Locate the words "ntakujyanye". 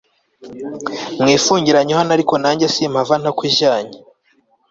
3.21-3.97